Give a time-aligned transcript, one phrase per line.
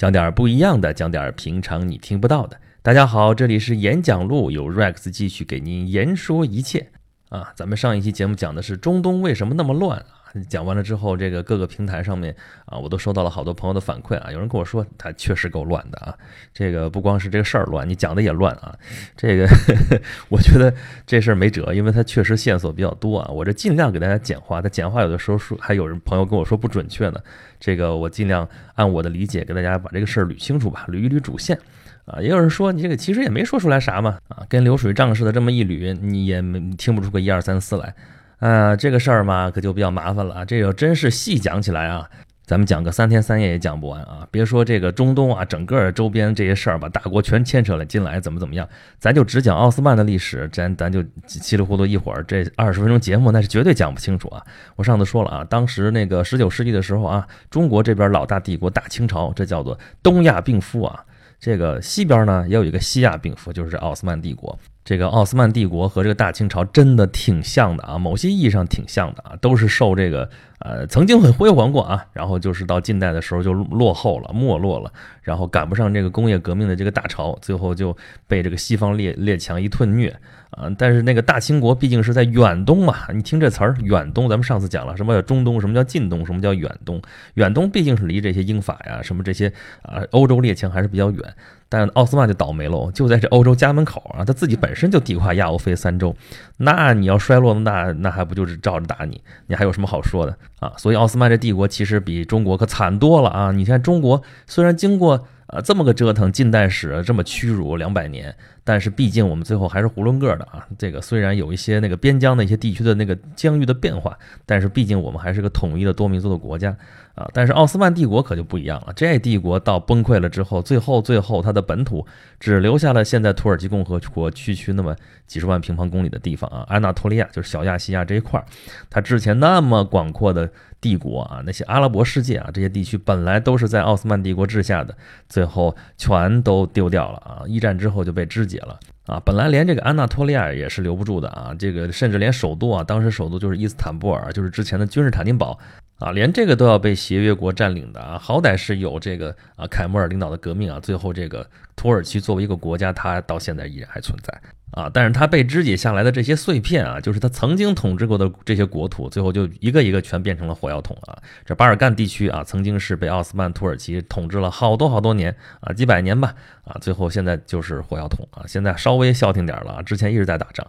[0.00, 2.58] 讲点不一样的，讲点平常你听不到的。
[2.80, 6.90] 大家好，这里是演讲录，有 Rex 继续给您言说一切
[7.28, 7.52] 啊。
[7.54, 10.19] 咱们上一期节目讲的是中东为什么那么乱啊。
[10.48, 12.34] 讲完了之后，这个各个平台上面
[12.66, 14.30] 啊，我都收到了好多朋友的反馈啊。
[14.32, 16.14] 有人跟我说，他确实够乱的啊。
[16.54, 18.74] 这个不光是这个事儿乱，你讲的也乱啊。
[19.16, 19.48] 这个
[20.28, 20.72] 我觉得
[21.06, 23.30] 这事儿没辙，因为它确实线索比较多啊。
[23.30, 27.20] 我这尽量给大家简化，它简化有的时候说还有人朋友跟我说不准确呢。
[27.58, 31.58] 这个我尽量按我的理解给大家把这个事儿捋清楚吧，捋一捋主线
[32.04, 32.20] 啊。
[32.20, 37.94] 也有人说你这个其实也没说出来啥嘛啊，跟流水账似的这么一捋，你也没听不出个一二三四来。
[38.40, 40.44] 啊，这个事儿嘛，可就比较麻烦了啊。
[40.44, 42.08] 这要真是细讲起来啊，
[42.46, 44.26] 咱们讲个三天三夜也讲不完啊。
[44.30, 48.66] 别说这个中东啊，整个周边这些事儿吧，大国全牵扯了进来，怎么怎么样，
[48.98, 54.42] 咱就只讲奥斯曼的历史，咱咱就稀里糊涂一会儿，这二十分钟节目那是绝对讲不清楚啊。
[54.74, 61.04] 我上次说了啊，当时那个十九世纪的时候啊，中国这边老大帝国大清朝，这叫做东亚病夫啊。
[61.38, 64.58] 这个西边呢也有一个西亚病夫，就是奥斯曼帝国。
[64.90, 80.08] 这个奥斯曼帝国和这个大清朝真的挺像的啊，某些意义上挺像的啊，都是受这个呃曾经很辉煌过啊，然后就是到近代的时候就落后了、没落了，然后赶不上这个工业革命的这个大潮，最后就被这个西方列列强一顿虐
[80.50, 80.68] 啊。
[80.76, 87.00] 但是那个大清国毕竟是在远东嘛，你听这词儿，远东，咱们上次讲了什么叫中东，什么叫近东，什么叫远东，
[87.34, 91.22] 远东毕竟是离这些英法呀什么这些啊欧洲列强还是比较远。
[91.70, 96.14] 但奥斯曼就倒霉喽，就在这欧洲家门口啊，他自己本身就地跨亚欧非三洲，
[96.58, 99.22] 那你要衰落的那那还不就是照着打你？
[99.46, 100.72] 你还有什么好说的啊？
[100.76, 103.52] 所以奥斯曼这帝国其实比中国可惨多了啊！
[103.52, 105.26] 你看中国虽然经过。
[105.50, 110.64] 啊，这么个折腾，近代史这么屈辱两百年，但是毕竟我们最后还是囫囵个的啊。
[110.78, 116.76] 这个虽然有一些那个边疆的一些地区的那个疆域的变化，但是毕竟我们还是个统一的多民族的国家
[117.16, 117.28] 啊。
[117.34, 122.06] 但是奥斯曼帝国可就不一样了，这帝国到崩溃了之后，最后最后它的本土
[122.38, 124.94] 只留下了现在土耳其共和国区区那么
[125.26, 128.46] 几十万平方公里的地方啊，安纳托利亚就是小亚细亚这一块儿，
[128.88, 130.48] 它之前那么广阔的。
[130.80, 134.96] 帝国啊，那些阿拉伯世界啊，这些地区本来都是在奥斯曼帝国治下的，
[135.40, 137.42] 最后全都丢掉了啊！
[137.46, 139.18] 一战之后就被肢解了啊！
[139.24, 141.56] 本来连这个安纳托利亚也是留不住的啊！
[141.58, 145.58] 这个甚至连首都啊，当时首都就是伊斯坦布尔，就是之前的君士坦丁堡
[145.96, 148.18] 啊，连这个都要被协约国占领的啊！
[148.18, 154.42] 好歹是有这个啊凯末尔领导的革命啊，最后这个土耳其作为一个国家，它到现在依然还存在。
[154.72, 161.18] 啊，但是他被肢解下来的这些碎片啊，就是他曾经统治过的这些国土，最后就一个一个全变成了火药桶啊。
[161.44, 168.44] 这巴尔干地区啊，曾经是被奥斯曼土耳其统治了好多好多年啊，几百年吧啊，最后现在就是火药桶啊。
[168.46, 170.64] 现在稍微消停点了啊，之前一直在打仗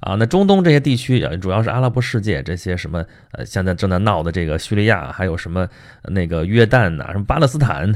[0.00, 0.16] 啊。
[0.16, 5.66] 那中东这些地区啊，主要是阿拉伯世界这些什么呃，现在正在闹的这个叙利亚，还有什么
[6.04, 7.90] 那个约旦呐，什么巴勒斯坦，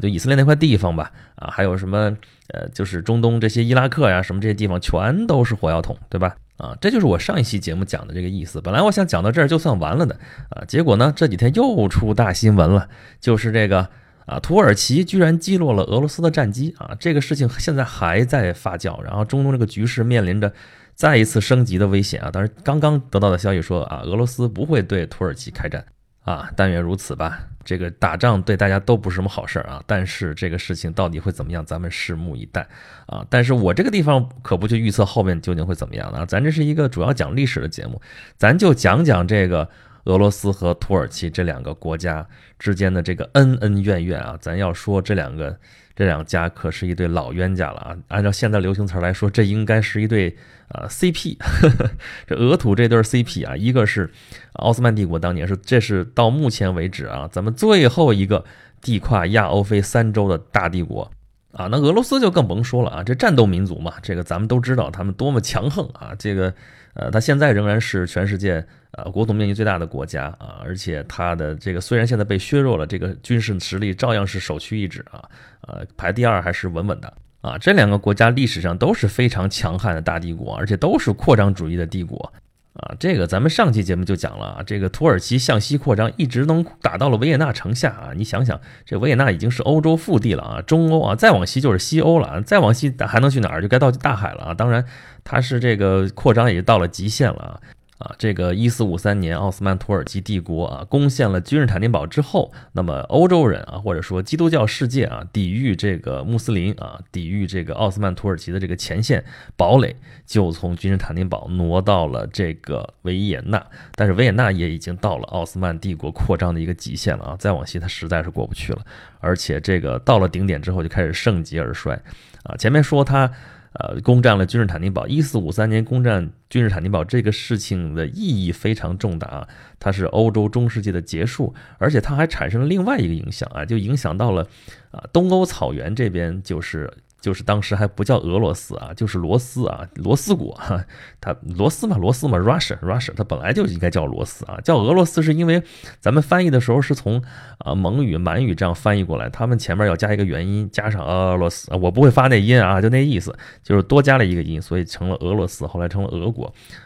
[0.00, 2.16] 就以色列那块地方吧啊，还有什么。
[2.48, 6.36] 呃，就是中东这些伊拉克呀，什么这些地方全都是火药桶，对吧？
[6.58, 8.60] 啊，这就是我上一期节目讲的这个意思。
[8.60, 10.16] 本来我想讲到这儿就算完了的
[10.50, 12.88] 啊，结果呢，这几天又出大新闻了，
[13.20, 13.90] 就是这个
[14.26, 20.52] 啊，土耳其居然击落了俄罗斯的战机啊，这个事情现在还在发酵，然后中东这个局势面临着
[20.94, 22.30] 再一次升级的危险啊。
[22.30, 25.84] 当然，刚刚得到的消息说啊，俄罗斯不会对土耳其开战
[26.26, 27.40] 啊，但愿如此吧。
[27.64, 32.64] 这个打仗对大家都不是什么好事儿啊，但是这个事情到底会怎么样，咱们拭目以待
[33.06, 33.26] 啊！
[33.28, 36.24] 但是我这个地方可不去预测后面究竟会怎么样呢？
[36.26, 38.00] 咱这是一个主要讲历史的节目，
[38.36, 39.68] 咱就讲讲这个
[40.04, 42.24] 俄罗斯和土耳其这两个国家
[42.56, 44.38] 之间的这个恩恩怨怨啊！
[44.40, 45.58] 咱要说这两个
[45.96, 47.96] 这两家可是一对老冤家了啊！
[48.08, 50.36] 按照现在流行词来说，这应该是一对。
[50.68, 51.36] 啊，CP，
[52.26, 54.10] 这俄土这对 CP 啊，一个是
[54.54, 58.44] 奥斯曼帝国当年是，这是到目前为止啊，咱们最后一个
[58.80, 61.08] 地跨亚欧非三洲的大帝国
[61.52, 61.68] 啊。
[61.70, 66.12] 那俄罗斯就更甭说了啊，这战斗民族嘛，这个咱们都知道他们多么强横啊。
[66.18, 66.52] 这个
[66.94, 75.22] 呃，他现在仍然是全世界呃国土面积最大的国家啊，而且它的这个虽然现在被削弱了，这个军事实力照样是首屈一指啊，
[75.68, 77.12] 呃，排第二还是稳稳的。
[77.42, 82.32] 啊，这两个国家历史上都是非常强悍的大帝国，而且都是扩张主义的帝国。
[82.72, 88.10] 啊，这个咱们上期节目就讲了啊，这个土耳其向西扩张，一直能打到了维也纳城下啊。
[88.16, 93.62] 你想想，这维也纳已经是欧洲腹地了啊，中欧啊，再往西就是西欧了，再往西还能去哪儿？
[93.62, 94.54] 就该到大海了啊。
[94.54, 94.84] 当然，
[95.22, 97.60] 它是这个扩张也就到了极限了啊。
[97.98, 109.24] 啊，这个一四五三年奥斯曼土耳其帝国啊攻陷了君士坦丁堡之后，那么欧洲人啊或者说基督教世界啊抵御这个穆斯林啊抵御这个奥斯曼土耳其的这个前线
[109.56, 109.96] 堡垒，
[110.26, 113.64] 就从君士坦丁堡挪到了这个维也纳。
[113.94, 118.84] 但是维也纳也已经到了奥斯曼帝国扩张的一个极限了啊，再往西它实在是过不去了。
[119.20, 121.98] 而且这个到了顶点之后就开始盛极而衰
[122.42, 122.54] 啊。
[122.56, 123.32] 前面说他。
[123.78, 125.06] 呃，攻占了君士坦丁堡。
[125.06, 134.46] 一四五三年攻占君士坦丁堡这个事情的意义非常重大啊，它是欧洲中世纪的结束，而且它还产生了另外一个影响啊，就影响到了
[134.90, 136.92] 啊东欧草原这边，就是。
[137.26, 140.84] 就是当时还不叫俄罗斯啊，就是罗斯啊，罗斯国哈，
[141.20, 145.60] 它罗斯嘛，罗斯嘛，Russia，Russia，它本来就应该叫罗斯啊，叫俄罗斯是因为
[145.98, 147.20] 咱们翻译的时候是从
[147.58, 156.44] 啊蒙语、满语这样翻译过来，他们前面要加一个元音，加上俄罗斯，我不会发那音啊，就那意思，就是多加了一个音，所以成了俄罗斯，后来成了俄国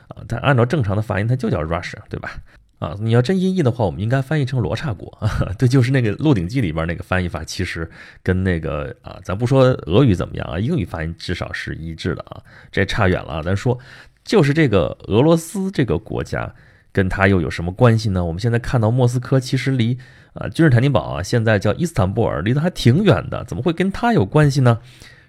[0.08, 2.32] 啊，但按照正常的发音，它就叫 Russia，对吧？
[2.80, 5.28] 啊，你要真音译的话，我们应该翻译成罗刹国啊。
[5.58, 7.88] 对，就是那个《鹿鼎记》里边那个翻译法，其实
[8.22, 12.40] 跟那个啊，咱不说俄语怎么样啊，英语发音至少是一致的啊。
[12.72, 13.78] 这差远了啊，咱说
[14.24, 16.54] 就是这个俄罗斯这个国家
[16.90, 18.24] 跟它又有什么关系呢？
[18.24, 19.98] 我们现在看到莫斯科其实离
[20.32, 24.80] 啊君士坦丁堡啊，现在叫伊斯坦布尔，离得还挺远的，怎么会跟它有关系呢？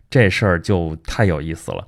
[0.10, 1.86] 这事儿就太有意思了。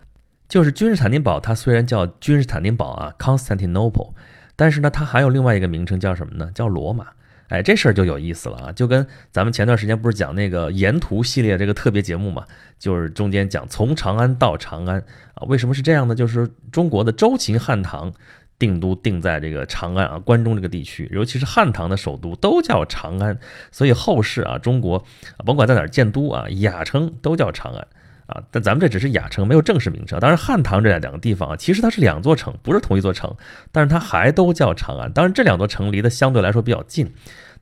[0.49, 4.11] 就是君士坦丁堡，它虽然叫君士坦丁堡啊，Constantinople。
[4.55, 6.49] 但是呢，它还有另外一个名称叫什么呢？
[6.53, 7.07] 叫罗马。
[7.49, 8.71] 哎，这事儿就有意思了啊！
[8.71, 12.45] 就跟咱们前段时间不是讲那个沿途系列这个特别节目嘛，
[12.79, 14.97] 就是中间讲从长安到长安
[15.35, 16.15] 啊，为什么是这样呢？
[16.15, 18.11] 就是中国的周秦汉唐
[18.57, 23.37] 定都定在这个长安啊，关中这个地区，尤其是汉唐的首都都叫长安，
[23.71, 25.05] 所以后世啊，中国
[25.45, 27.87] 甭管在哪儿建都啊，雅称都叫长安。
[28.25, 30.17] 啊，但咱们这只是雅称，没有正式名称。
[30.19, 33.35] 当然，汉唐这两个地方啊，其实它是两座城，不是同一座城，
[33.71, 35.11] 但是它还都叫长安。
[35.11, 37.13] 当然，这两座城离得相对来说比较近。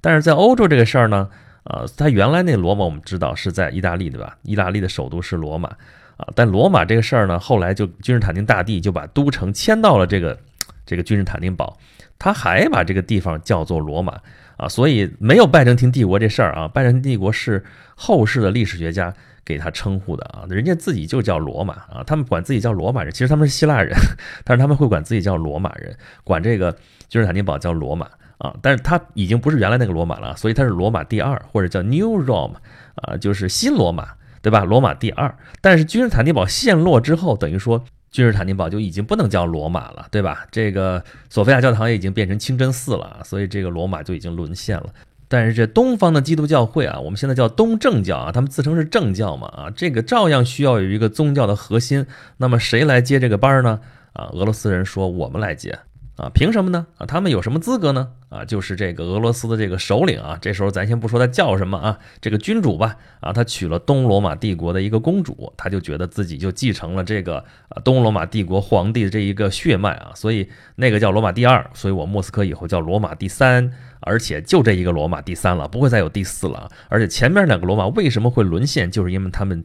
[0.02, 1.30] 但是在欧洲这个事儿呢，
[1.64, 4.38] 啊，它原来那罗马我们知道是在意大利，对吧？
[4.44, 5.70] 意大利的首都是罗马
[6.18, 6.28] 啊。
[6.36, 10.38] 但罗马这个事儿呢，后来就君士坦丁大帝就把都城迁到了这个
[10.86, 11.76] 这个君士坦丁堡，
[12.20, 14.20] 他还把这个地方叫做罗马
[14.58, 14.70] 啊。
[14.70, 17.64] 所以没有拜占庭帝国这事儿啊，拜占庭帝国是
[17.96, 19.12] 后世的历史学家。
[19.44, 23.96] 给他称呼的啊，人家自己就叫罗马啊，他们管自己叫罗马人，其实他们是希腊人，
[24.46, 26.72] 但是他们会管自己叫罗马人，管这个
[27.10, 28.08] 君士坦丁堡叫罗马
[28.38, 32.56] 啊，但是他已经不是原来那个罗马了，所以他是罗马第二或者叫 New Rome
[32.96, 34.10] 啊，就是新罗马，
[34.42, 34.64] 对吧？
[34.64, 40.46] 罗马第二，但是君士坦丁堡陷落之后，等于说君士坦丁堡就已经不能叫罗马了，对吧？
[40.52, 44.86] 这个索菲亚教堂也已经变成清真寺了，所以这个罗马就已经沦陷了。
[45.32, 52.06] 但是这东方的基督教会啊，我们现在叫东正教啊，他们自称是正教嘛啊，这个照样需要有一个宗教的核心。
[52.36, 53.80] 那么谁来接这个班呢？
[54.12, 55.80] 啊，俄罗斯人说我们来接
[56.22, 56.86] 啊，凭什么呢？
[57.00, 58.10] 啊，他们有什么资格呢？
[58.30, 73.74] 啊，就是这个俄罗斯的这个首领啊，这时候咱先不说他叫什么啊，这个君主吧啊，他娶了东罗马帝国的一个公主，他就觉得自己就继承了这个啊东罗马帝国皇帝的这一个血脉啊，所以那个叫罗马第二，所以我莫斯科以后叫罗马第三。
[74.04, 76.68] 而且就这一个罗马第三了，不会再有第四了。
[76.90, 79.64] 而且前面两个罗马为什么会沦陷，就是因为他们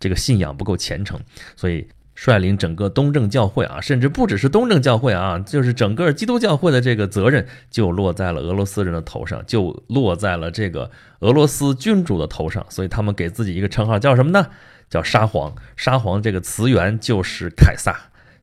[0.00, 1.20] 这个信仰不够虔诚，
[1.54, 1.86] 所以
[2.16, 10.90] 率领整个东正教会啊，甚至不只是东正教会啊，就是整个基督教会的这个责任就落在了俄罗斯人的头上，就落在了这个
[11.20, 12.64] 俄罗斯君主的头上。
[12.70, 14.48] 所以他们给自己一个称号叫什么呢？
[14.88, 15.54] 叫沙皇。
[15.76, 17.94] 沙皇这个词源就是凯撒。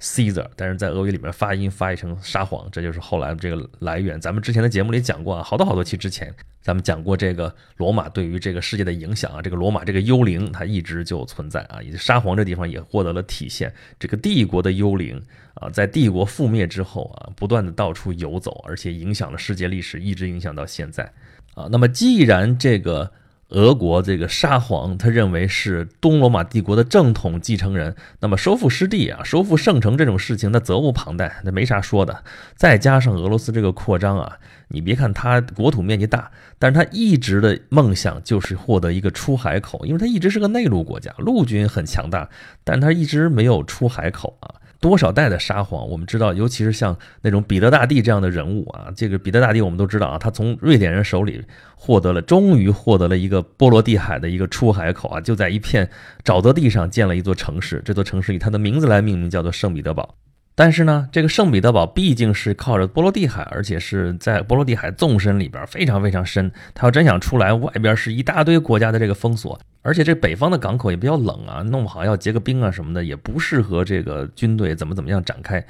[0.03, 4.19] Caesar，但是在俄语里面发音发译成沙皇，这就是后来的这个来源。
[4.19, 13.73] 咱们之前的节目里讲过啊，好多好多期之前，咱们讲过这个罗马对于这个世界的影响啊，这个罗马这个幽灵它一直就存在啊，以及沙皇这地方也获得了体现。
[13.97, 21.09] 这个帝国的幽灵啊，在帝国覆灭之后啊，不断的到处游走，而且影响了世界历史，一直影响到现在
[21.53, 21.69] 啊。
[21.71, 23.09] 那么既然这个。
[23.53, 32.23] 俄国这个沙皇，他认为是东罗马帝国的正统继承人，那么收复失地啊，收复圣城这种事情，那责无旁贷，那没啥说的。
[32.55, 34.37] 再加上俄罗斯这个扩张啊，
[34.69, 42.27] 你别看它国土面积大，但是它一直的梦想就是获得一个出海口，因为它一直是个内陆国家，陆军很强大，
[42.63, 44.55] 但它一直没有出海口啊。
[44.83, 51.41] 多少代的沙皇，我们知道，尤其是像那种彼得大帝这样的人物啊，这个彼得大帝我们都知道啊，他从瑞典人手里
[51.73, 55.89] 获得了，终于获得了一个波罗的海的一个出海口啊，就在一片
[56.25, 60.15] 沼泽地上建了一座城市，这座城市以他的名字来命名，叫做圣彼得堡。
[60.55, 66.51] 但是呢，这个圣彼得堡毕竟是靠着波罗的海，而且是在波罗的海纵深里边，非常非常深。
[66.75, 75.65] 他要真想出来，外边是一大堆国家的这个封锁，而且这北方的港口也比较冷啊，弄不好要结个冰啊什么的，也不适合这个军队怎么怎么样展开。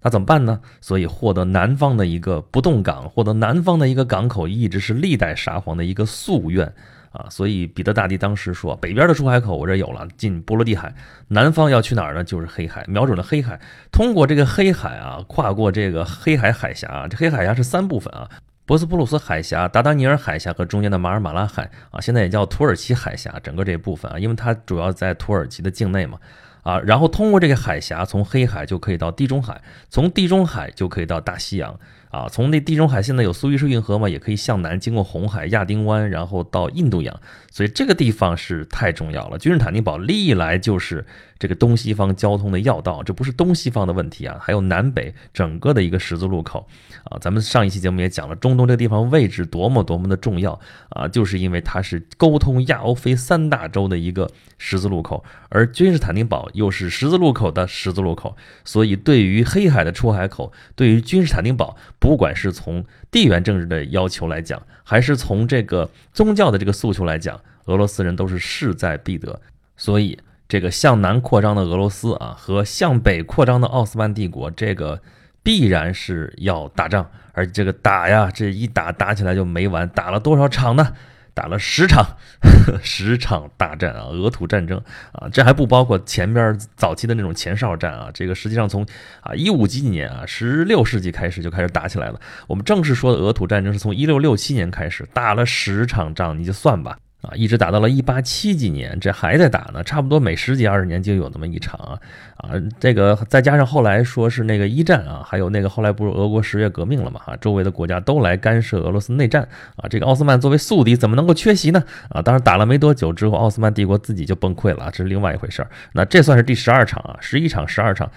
[0.00, 0.60] 那怎么办呢？
[0.80, 6.72] 所以获得南方的一个不动港，获得南方的一个港口，一直是历代沙皇的一个夙愿
[7.18, 7.26] 啊。
[7.28, 10.88] 所以彼得大帝当时说，北边的出海口我这有了，进波罗的海；
[11.28, 12.24] 南方要去哪儿呢？
[12.24, 13.60] 就是黑海，瞄准了黑海，
[13.92, 17.06] 通过这个黑海啊，跨过这个黑海海峡。
[17.10, 18.30] 这黑海峡是三部分啊。
[18.64, 26.18] 博斯普鲁斯海峡、达达尼尔海峡和中间的马尔马拉海啊，现在也叫土耳其海峡，整个这部分啊，因为它主要在土耳其的境内嘛，
[26.62, 31.80] 啊，然后通过这个海峡，从黑海就可以到地中海，从地中海就可以到大西洋。
[32.10, 39.36] 啊，从那地中海现在有苏伊士运河嘛，也可以向南经过红海、亚丁湾，然后到印度洋，所以这个地方是太重要了。
[39.38, 41.04] 君士坦丁堡历来就是
[41.38, 46.66] 这个东西方交通的要道，这不是东西方的问题啊，还有南北整个的一个十字路口
[47.04, 47.18] 啊。
[47.20, 58.34] 咱们上一期节目也讲了，中东这地方位置多么多么的重要啊，就是因为它是沟通亚欧非三大洲的一个十字路口，而君士坦丁堡又是十字路口的十字路口，
[58.64, 61.76] 所以对于黑海的出海口，对于君士坦丁堡。
[61.98, 69.40] 不管是从地缘政治的要求来讲，还是从这个宗教的这个诉求来讲，俄罗斯人都是势在必得。
[69.76, 75.00] 所以，这个向南扩张的俄罗斯啊，和向北扩张的奥斯曼帝国，这个
[75.42, 80.94] 必然是要打仗，而这个打呀，这一打打起来就没完，打了多少场呢？
[81.38, 82.04] 打了十场，
[82.82, 84.76] 十场大战啊，俄土战争
[85.12, 88.10] 啊，这还不包括前边早期的那种前哨战啊。
[88.12, 88.84] 这个实际上从
[89.20, 92.20] 啊一五几几年啊，十六世纪开始就开始打起来了。
[92.48, 96.98] 我们正式说的俄土战争是从一六六七年开始，打了十场仗，你就算吧。
[97.20, 101.98] 啊，一直打到了一八七几年，这还在打呢，差不多每十几二十年就有那么一场啊
[102.36, 102.50] 啊！
[102.78, 109.42] 这个再加上后来说是那个一战啊，还有那个后来不是俄国十月革命了嘛哈，周围的国家都来干涉俄罗斯内战
[109.74, 111.82] 啊，这个奥斯曼作为宿敌怎么能够缺席呢？
[112.08, 115.68] 啊，当然打了没多久之后，奥斯曼帝国自己就崩溃了，这是另外一回事儿。
[115.94, 118.08] 那这算是第十二场啊，十一场、十二场。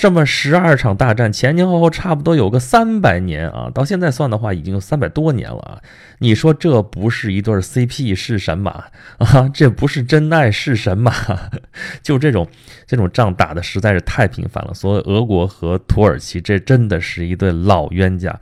[0.00, 5.82] 这么十二场大战，前前后后差不多有个三百年啊，到现在算的话，已经有三百多年了啊。
[6.20, 8.84] 你说这不是一对 CP 是神马
[9.18, 9.50] 啊？
[9.52, 11.12] 这不是真爱是神马？
[12.00, 12.46] 就这种
[12.86, 14.72] 这种仗打的实在是太频繁了。
[14.72, 18.38] 所以俄国和土耳其这真的是一对老冤家，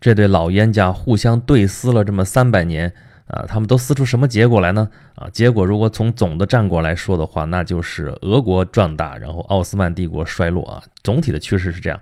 [0.00, 2.94] 这对老冤家互相对撕了这么三百年。
[3.26, 4.88] 啊，他们都撕出什么结果来呢？
[5.16, 10.82] 啊，结果如果从总的战果来说的话，那就是俄国壮大，然后奥斯曼帝国衰落啊。
[11.02, 12.00] 总体的趋势是这样，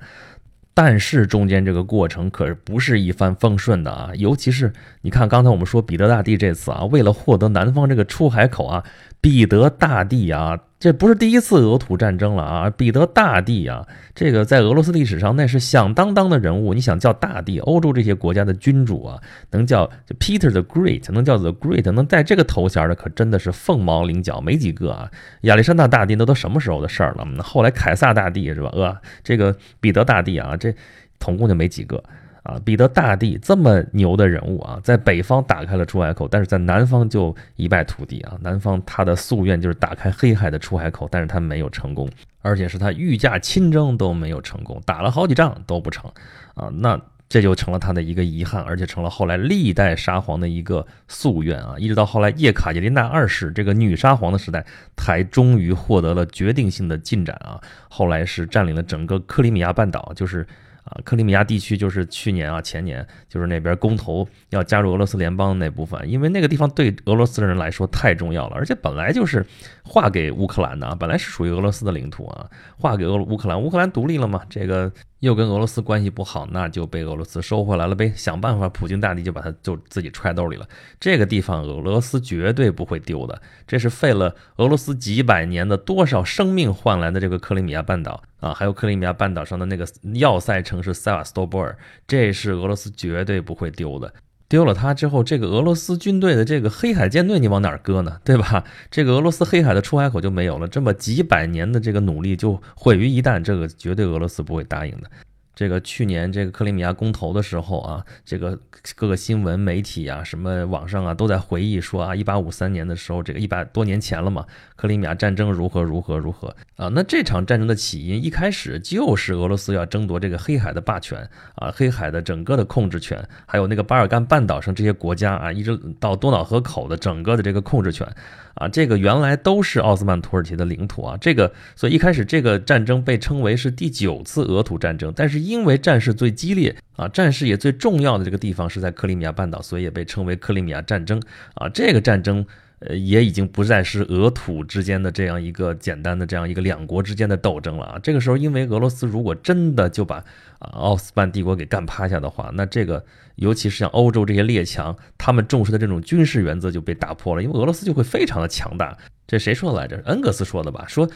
[0.75, 4.11] 但是中间这个过程可不是一帆风顺的啊。
[4.14, 8.85] 尤其是你看刚才我们说彼得大帝这次啊，为了获得南方这个出海口啊，
[9.21, 10.59] 彼得大帝啊。
[10.84, 12.68] 这不是第一次俄土战争了啊！
[12.68, 16.74] 彼得大帝啊，这个在俄罗斯历史上那是响当当的人物。
[16.74, 19.18] 你想叫大帝，欧洲这些国家的君主啊，
[19.52, 25.10] 能叫 Peter the Great，能叫 the Great，能带这个头衔的可真的是凤毛麟角，没几个啊。
[25.44, 27.26] 亚历山大大帝那都什么时候的事儿了？
[27.42, 28.70] 后来凯撒大帝是吧？
[28.74, 30.74] 呃，这个彼得大帝啊，这
[31.18, 32.04] 总共就没几个。
[32.44, 38.36] 啊，彼得大帝这么牛的人物啊，在北方打开了出海口，但是在南方就一败涂地啊。
[38.42, 42.06] 南方他的夙愿就是打开黑海的出海口，但是他没有成功，
[42.42, 46.12] 而且是他御驾亲征都没有成功，打了好几仗都不成
[46.54, 46.68] 啊。
[46.70, 51.76] 那这就成了他的一个遗憾，而且成了后来历代沙皇的一个夙愿啊。
[51.78, 54.62] 一直到后来叶卡捷琳娜二世这个女沙皇的时代，
[54.98, 57.58] 才终于获得了决定性的进展啊。
[57.88, 60.46] 后来是占领了整个克里米亚半岛，就是。
[60.84, 69.44] 啊，克里米亚地区就是去年啊，前年就是那边公投要加入俄罗斯联邦的那部分，因为那个地方对俄罗斯人来说太重要了，而且本来就是
[69.82, 72.48] 划给乌克兰的啊，本来是属于俄罗斯的领土啊，
[72.78, 74.92] 划给俄乌克兰，乌克兰独立了嘛，这个。
[75.25, 78.12] 又跟俄罗斯关系不好，那就被俄罗斯收回来了呗。
[78.14, 80.69] 想办法，普京大帝就把他就自己揣兜里了。
[81.00, 91.76] 这个地方俄罗斯绝对不会丢的，这是费了俄罗斯几百年的多少生命换来的这个克里米亚半岛啊，还有克里米亚半岛上的那个要塞城市塞瓦斯托波尔，
[92.07, 94.12] 这是俄罗斯绝对不会丢的。
[94.54, 98.20] 丢了它之后，这个俄罗斯军队的这个黑海舰队，你往哪儿搁呢？
[98.23, 98.62] 对吧？
[98.88, 105.11] 这个俄罗斯黑海的出海口就没有了，这么几百年的这个努力就毁于一旦，这个绝对俄罗斯不会答应的。
[105.54, 108.58] 这个去年这个克里米亚公投的时候啊，这个
[108.96, 114.44] 各个新闻媒体啊，什么网上啊，都在回忆说啊，一八五三年的时候，这个一百多年前了嘛，
[114.76, 116.88] 克里米亚战争如何如何如何啊？
[116.88, 128.06] 那这场战争的起因一开始就是俄罗斯要争夺这个黑海的霸权啊，黑海的整个的控制权，还有那个巴尔干半岛上这些国家啊，一直到多瑙河口的整个的这个控制权。
[128.54, 141.20] 啊，这个原来都是奥斯曼土耳其的领土啊，这个所以一开始这个战争被称为是第九次俄土战争，但是因为战事最激烈啊，战事也最重要的这个地方是在克里米亚半岛，所以也被称为克里米亚战争
[141.54, 141.68] 啊。
[141.68, 142.44] 这个战争
[142.80, 147.98] 呃，也已经不再是俄土之间的这样一个简单的这样一个两国之间的斗争了啊。
[148.02, 150.16] 这个时候，因为俄罗斯如果真的就把
[150.58, 153.04] 啊奥斯曼帝国给干趴下的话，那这个
[153.36, 158.96] 尤其是像欧洲这些列强，他们重视的这种军事原则就被打破了，因为俄罗斯就会非常的强大。
[159.26, 160.02] 这谁说的来着？
[160.04, 160.84] 恩格斯说的吧？
[160.88, 161.08] 说。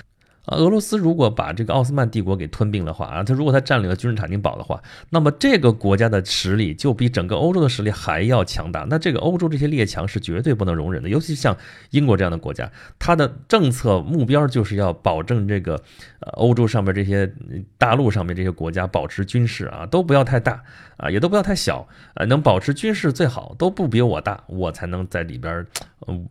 [0.48, 8.86] 啊，俄罗斯如果把这个奥斯曼帝国给吞并的话啊，他如果他占领了君士坦丁堡的话，那么这个国家的实力就比整个欧洲的实力还要强大。
[8.88, 11.54] 那这个欧洲这些列强是绝对不能容忍的，尤其像
[11.90, 15.74] 英国这样的国家，它的政策目标就是要保证这个
[16.20, 17.30] 呃欧洲上面这些
[17.76, 20.62] 大陆上面这些国家保持军事啊都不要太大
[20.96, 25.66] 啊，也都不要太小啊，能保持军事最好都不比我大，我才能在里边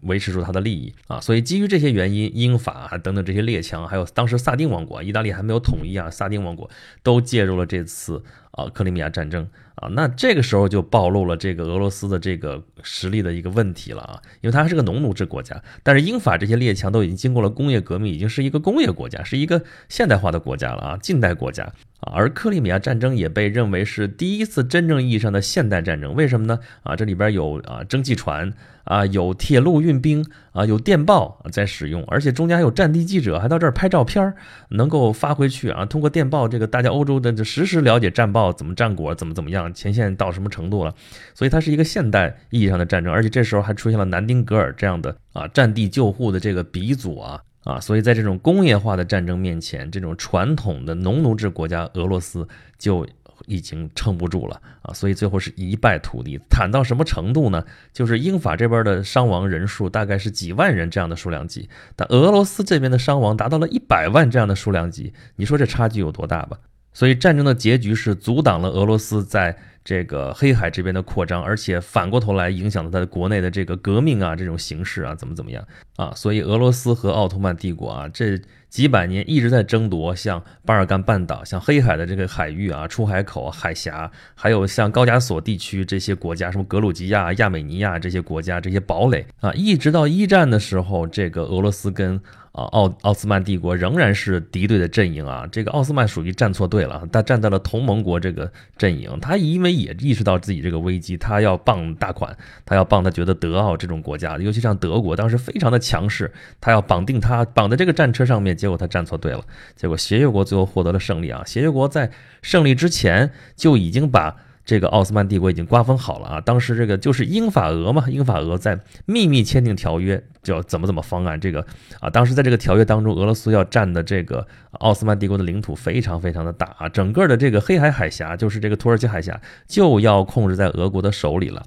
[0.01, 1.21] 维持住它的利益啊。
[1.21, 4.06] 所以基于这些原因，英法等等这些列强还有。
[4.13, 6.69] 当时萨丁王国，意大利还没有统一啊，萨丁王国
[7.03, 26.59] 都介入了这次啊克里米亚战争啊，那这个时候就暴露了这个俄罗斯的这个实力的一个问题了啊，因为它还是个农奴制国家，但是英法这些列强都已经经过了工业革命，已经是一个工业国家，是一个现代化的国家了啊，近代国家啊，而克里米亚战争也被认为是第一次真正意义上的现代战争，为什么呢？
[26.83, 28.53] 啊，这里边有啊蒸汽船。
[28.87, 34.33] 啊，有铁路运兵啊，有电报在使用，而且中间还有战地记者，还到这儿拍照片，
[34.69, 35.85] 能够发回去啊。
[35.85, 40.95] 通过电报，这个大家欧洲的就实时了解战报怎么战果，怎么怎么样，前线到什么程度了。
[41.33, 47.79] 所以它是一个现代意义上的战争，而且这时候还出现了南丁格尔这样的啊战地救护的这个鼻祖啊啊。
[47.79, 52.47] 所以在这种工业化的战争面前，这种传统的农奴制国家俄罗斯
[52.79, 53.05] 就。
[53.45, 57.63] 已经撑不住了啊，所以最后是一败涂地，惨到什么程度呢？
[57.93, 66.57] 就是英法这边的伤亡人数大概是几万人这样的数量级，但俄罗斯这边的伤亡达到了一百万这样的数量级，你说这差距有多大吧？
[66.93, 69.55] 所以战争的结局是阻挡了俄罗斯在。
[69.87, 75.65] 这个黑海这边的扩张，而且反过头来影响了它的国内的这个革命啊，这种形势啊，怎么怎么样
[75.95, 76.11] 啊？
[76.13, 78.37] 所以俄罗斯和奥特曼帝国啊，这
[78.69, 92.19] 几百年一直在争夺像巴尔干半岛、像黑海的这个海域啊、出海口、海峡，还有像高加索地区这些国家，什么格鲁吉亚、亚美尼亚这些国家这些堡垒啊，一直到一战的时候，这个俄罗斯跟。
[92.57, 95.47] 啊，奥奥斯曼帝国仍然是敌对的阵营啊！
[95.51, 99.15] 这个奥斯曼属于站错队了，他站在了同盟国这个阵营。
[99.21, 102.35] 他因为也意识到自己这个危机，他要傍大款，
[102.65, 108.57] 他要傍他觉得德奥这种国家，尤其像德国当时非常的强势，他要绑定他绑在这个战车上面。
[108.57, 109.43] 结果他站错队了，
[109.75, 111.43] 结果协约国最后获得了胜利啊！
[111.45, 112.09] 协约国在
[112.41, 114.35] 胜利之前就已经把。
[114.67, 116.41] 这个奥斯曼帝国已经瓜分好了啊！
[116.41, 121.39] 当时这个就是英法俄嘛，英法俄在秘密签订条约，叫怎么怎么方案。
[121.39, 121.65] 这个
[122.01, 131.63] 啊，当时在这个条约当中，俄罗斯要占的这个奥斯曼帝国的领土非常非常的大啊，整个的这个黑海海峡，就是这个土耳其海峡，就要控制在俄国的手里了。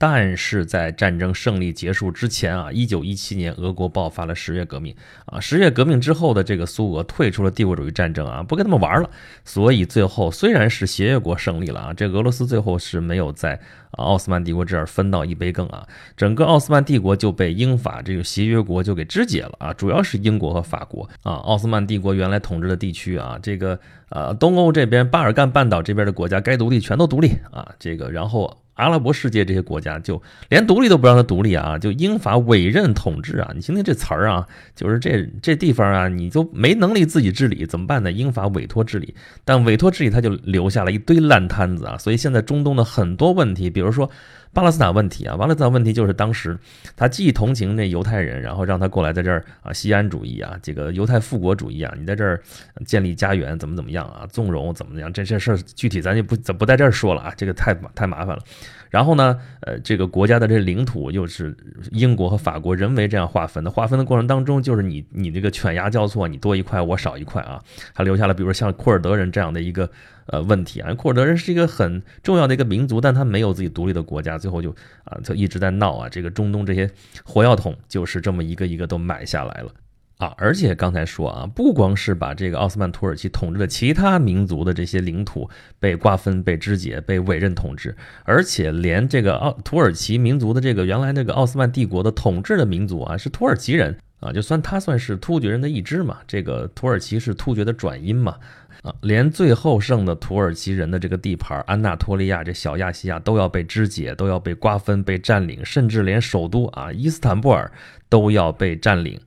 [0.00, 4.94] 但是在战争胜利结束之前啊，一九一七年，俄国爆发了十月革命
[5.26, 5.40] 啊。
[5.40, 9.10] 十月革命之后的这个苏俄退出了帝国主义战争啊，不跟他们玩了。
[9.44, 15.84] 所以最后虽然是协约国胜利了啊，这俄罗斯最后是没有在奥斯曼帝国这儿分到一杯羹啊。
[16.16, 21.32] 整个奥斯曼帝国就被英法这个协约国就给肢解了啊，主要是英国和法国啊。
[21.32, 23.76] 奥斯曼帝国原来统治的地区啊，这个
[24.10, 28.56] 呃东欧这边巴尔干半岛这边的国家该独立全都独立啊，这个然后。
[28.78, 38.10] 阿拉伯世界这些国家就连独立都不让他独立啊，就英法委任统治啊，你听听这词儿啊，就是这这地方啊，你就没能力自己治理，怎么办呢？
[38.10, 39.14] 英法委托治理，
[39.44, 44.10] 但委托治理他就留下了一堆烂摊子啊，所以现在中东的很多问题，比如说。
[44.52, 46.58] 巴勒斯坦问题啊，巴勒斯坦问题就是当时
[46.96, 52.40] 他既同情那犹太人，然后让他过来在这儿啊，西安主义啊，这个犹太复国主义啊，你在这儿
[52.84, 58.42] 建立家园怎么怎么样啊，纵容怎么怎么样，这这事儿具体咱就不不在这儿说了啊，这个太太麻烦了。
[58.90, 61.56] 然后呢，呃，这个国家的这领土又是
[61.92, 69.90] 英国和法国人为这样划分的，划分的过程当中就是你你这个犬牙交错，你多一块我少一块啊，还留下了比如像库尔德人这样的一个。
[70.30, 74.68] 呃，问题啊，库尔德人是一个很重要的一个民族，但他没有自己独立的国家，最后就
[75.04, 76.06] 啊，就一直在闹啊。
[76.06, 76.90] 这个中东这些
[77.24, 79.72] 火药桶就是这么一个一个都买下来了
[80.18, 80.34] 啊。
[80.36, 85.48] 而且刚才说啊，不光是把这个奥斯曼土耳其统治的其他民族的这些领土
[85.80, 96.18] 被瓜分、被肢解、被委任统治，而且连这个奥土耳其民族的这个原来那个奥斯曼帝国的统治的民族啊，是土耳其人啊，就算他算是突厥人的一支嘛。
[96.26, 98.36] 这个土耳其是突厥的转音嘛。
[98.82, 107.68] 啊，连最后剩的土耳其人的这个地盘安纳托利亚，这小亚细亚都要被肢解，都要被瓜分、被占领，甚至连首都啊伊斯坦布尔
[108.08, 109.20] 都要被占领。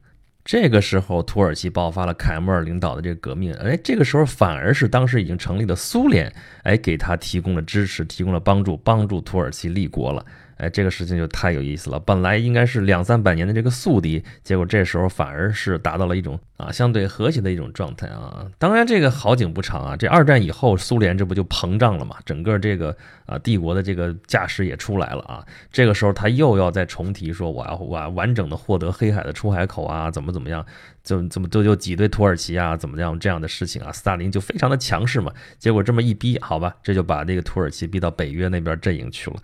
[0.43, 3.54] 这个时候，土耳其爆发了凯末尔领导的这个革命。
[3.54, 10.25] 哎，这个时候反而是当时已经成立的苏联，哎，给他提供了支持，提供了帮助，帮助土耳其立国了。
[10.62, 12.00] 哎，这个事情就太有意思了。
[12.00, 18.45] 本来应该是两三百年的这个宿敌，结果这时候反而是达到了一种啊相对和谐的一种状态啊。
[18.60, 19.97] 当然，这个好景不长啊。
[19.97, 22.17] 这二战以后，苏联这不就膨胀了嘛？
[22.24, 22.95] 整个这个
[23.26, 25.43] 啊帝国的这个架势也出来了啊。
[25.71, 30.63] 这个时候他又要再重提说，我要我要完整的获得黑海的出海口啊，怎么怎么样，
[31.04, 33.92] 怎么怎么都就挤兑土耳其啊，怎么样这样的事情啊。
[33.92, 35.32] 斯大林就非常的强势嘛。
[35.58, 39.38] 结果这么一逼，好吧，这就把那个土耳其逼到北约那边阵营去了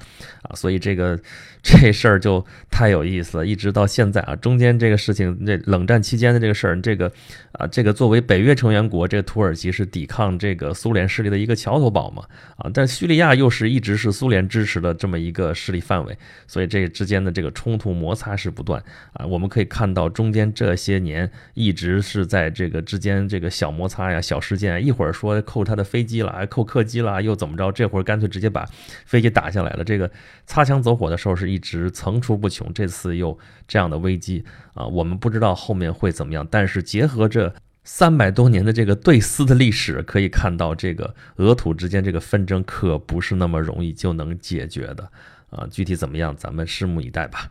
[0.44, 0.56] 啊。
[0.56, 1.20] 所以这个。
[1.64, 7.12] 这事儿就太有意思了，一直到现在啊，中间这个事情，这冷战期间的这个事儿，这个
[7.52, 12.24] 啊，这个作为北约成员国，这个土耳其是抵抗这个苏联势力的一个桥头堡嘛，
[12.56, 16.18] 啊，但叙利亚又是一直是苏联支持的这么一个势力范围，
[16.48, 19.26] 所以这之间的这个冲突摩擦是不断啊。
[19.26, 27.72] 我们可以看到中间这些年一直是在这个之间这个小摩擦呀、小事件，一会儿说扣他的飞机了，扣客机了，又怎么着？
[27.72, 28.64] 这会儿干脆直接把
[29.08, 30.12] 飞机打下来了，这个
[30.46, 32.72] 擦枪走火的时候是一直层出不穷。
[32.76, 33.36] 这次又
[33.68, 36.48] 这样的危机啊，我们不知道后面会怎么样。
[36.52, 37.52] 但是结合这
[37.84, 45.10] 三百多年的这个对撕的历史，可以看到这个俄土之间这个纷争可不是那么容易就能解决的
[45.50, 45.66] 啊。
[45.72, 47.50] 具体怎么样，咱们拭目以待吧。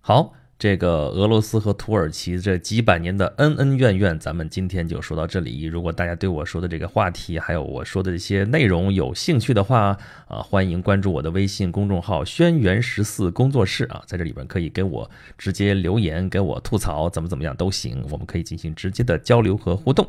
[0.00, 0.32] 好。
[0.62, 5.64] 这个俄罗斯和土耳其这几百年的恩恩怨怨，咱们今天就说到这里。
[5.64, 9.98] 如果大家对我说的这个话题，还有我说的这些内容有兴趣的话，
[10.28, 20.08] 啊，欢迎关注我的微信公众号“轩辕十四工作室”啊，在这里边可以给我直接留言，给我吐槽，怎么怎么样都行，我们可以进行直接的交流和互动。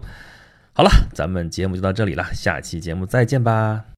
[0.73, 3.85] 好了，咱们节目就到这里了，下期节目再见吧。